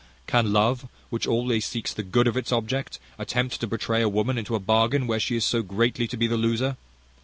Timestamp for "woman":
4.09-4.35